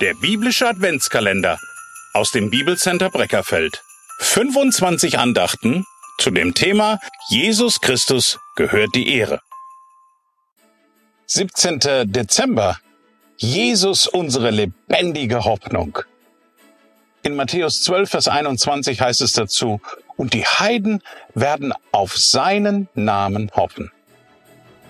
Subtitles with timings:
[0.00, 1.58] Der biblische Adventskalender
[2.12, 3.82] aus dem Bibelcenter Breckerfeld.
[4.20, 5.84] 25 Andachten
[6.18, 9.40] zu dem Thema Jesus Christus gehört die Ehre.
[11.26, 11.80] 17.
[12.12, 12.78] Dezember.
[13.38, 15.98] Jesus unsere lebendige Hoffnung.
[17.24, 19.80] In Matthäus 12, Vers 21 heißt es dazu,
[20.16, 21.02] und die Heiden
[21.34, 23.90] werden auf seinen Namen hoffen.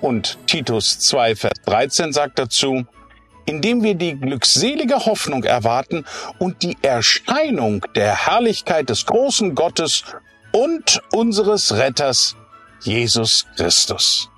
[0.03, 2.87] Und Titus 2, Vers 13 sagt dazu,
[3.49, 6.05] indem wir die glückselige Hoffnung erwarten
[6.39, 10.05] und die Erscheinung der Herrlichkeit des großen Gottes
[10.53, 12.37] und unseres Retters
[12.83, 14.31] Jesus Christus.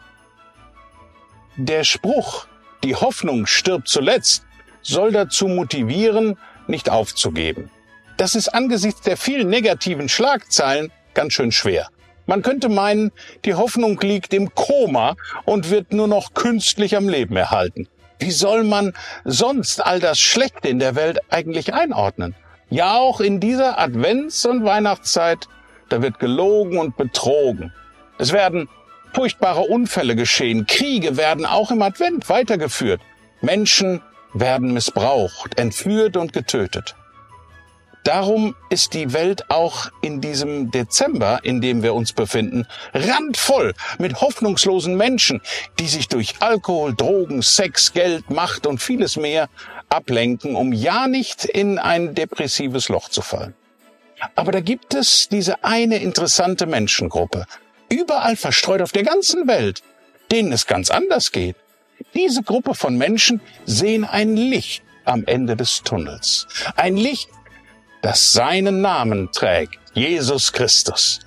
[1.56, 2.46] Der Spruch,
[2.84, 4.44] die Hoffnung stirbt zuletzt,
[4.80, 7.70] soll dazu motivieren, nicht aufzugeben.
[8.16, 11.88] Das ist angesichts der vielen negativen Schlagzeilen ganz schön schwer.
[12.26, 13.10] Man könnte meinen,
[13.44, 17.88] die Hoffnung liegt im Koma und wird nur noch künstlich am Leben erhalten.
[18.20, 18.92] Wie soll man
[19.24, 22.34] sonst all das Schlechte in der Welt eigentlich einordnen?
[22.68, 25.48] Ja, auch in dieser Advents- und Weihnachtszeit,
[25.88, 27.72] da wird gelogen und betrogen.
[28.18, 28.68] Es werden
[29.14, 33.00] furchtbare Unfälle geschehen, Kriege werden auch im Advent weitergeführt,
[33.40, 34.02] Menschen
[34.34, 36.94] werden missbraucht, entführt und getötet.
[38.04, 44.20] Darum ist die Welt auch in diesem Dezember, in dem wir uns befinden, randvoll mit
[44.20, 45.42] hoffnungslosen Menschen,
[45.78, 49.48] die sich durch Alkohol, Drogen, Sex, Geld, Macht und vieles mehr
[49.90, 53.54] ablenken, um ja nicht in ein depressives Loch zu fallen.
[54.34, 57.46] Aber da gibt es diese eine interessante Menschengruppe,
[57.90, 59.82] überall verstreut auf der ganzen Welt,
[60.30, 61.56] denen es ganz anders geht.
[62.14, 66.46] Diese Gruppe von Menschen sehen ein Licht am Ende des Tunnels.
[66.76, 67.28] Ein Licht,
[68.02, 71.20] das seinen Namen trägt, Jesus Christus.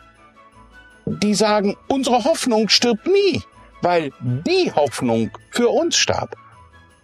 [1.05, 3.41] Die sagen, unsere Hoffnung stirbt nie,
[3.81, 6.35] weil die Hoffnung für uns starb.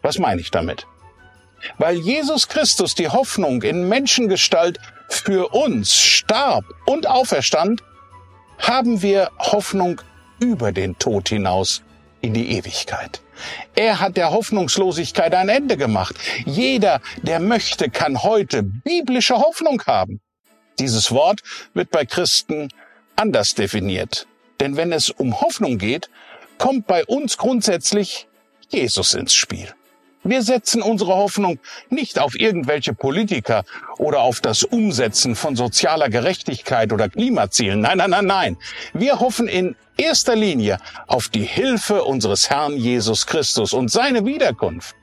[0.01, 0.87] Was meine ich damit?
[1.77, 7.83] Weil Jesus Christus die Hoffnung in Menschengestalt für uns starb und auferstand,
[8.57, 10.01] haben wir Hoffnung
[10.39, 11.81] über den Tod hinaus
[12.21, 13.21] in die Ewigkeit.
[13.75, 16.15] Er hat der Hoffnungslosigkeit ein Ende gemacht.
[16.45, 20.19] Jeder, der möchte, kann heute biblische Hoffnung haben.
[20.79, 21.41] Dieses Wort
[21.73, 22.69] wird bei Christen
[23.15, 24.27] anders definiert.
[24.59, 26.09] Denn wenn es um Hoffnung geht,
[26.57, 28.27] kommt bei uns grundsätzlich
[28.69, 29.73] Jesus ins Spiel.
[30.29, 31.57] Wir setzen unsere Hoffnung
[31.89, 33.63] nicht auf irgendwelche Politiker
[33.97, 37.81] oder auf das Umsetzen von sozialer Gerechtigkeit oder Klimazielen.
[37.81, 38.57] Nein, nein, nein, nein.
[38.93, 44.95] Wir hoffen in erster Linie auf die Hilfe unseres Herrn Jesus Christus und seine Wiederkunft.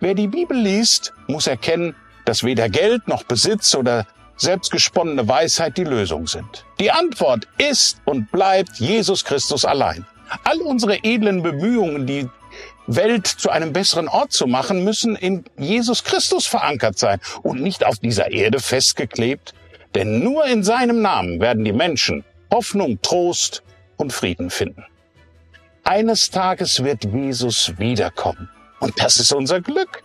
[0.00, 4.08] Wer die Bibel liest, muss erkennen, dass weder Geld noch Besitz oder
[4.38, 6.64] selbstgesponnene Weisheit die Lösung sind.
[6.80, 10.04] Die Antwort ist und bleibt Jesus Christus allein.
[10.42, 12.28] All unsere edlen Bemühungen, die
[12.86, 17.84] Welt zu einem besseren Ort zu machen, müssen in Jesus Christus verankert sein und nicht
[17.84, 19.54] auf dieser Erde festgeklebt.
[19.94, 23.62] Denn nur in seinem Namen werden die Menschen Hoffnung, Trost
[23.96, 24.84] und Frieden finden.
[25.84, 28.48] Eines Tages wird Jesus wiederkommen.
[28.80, 30.02] Und das ist unser Glück.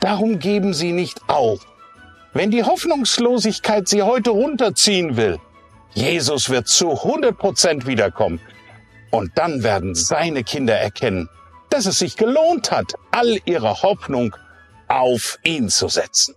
[0.00, 1.60] Darum geben Sie nicht auf.
[2.32, 5.38] Wenn die Hoffnungslosigkeit Sie heute runterziehen will,
[5.94, 8.40] Jesus wird zu 100 Prozent wiederkommen.
[9.10, 11.28] Und dann werden seine Kinder erkennen,
[11.74, 14.36] dass es sich gelohnt hat, all ihre Hoffnung
[14.86, 16.36] auf ihn zu setzen.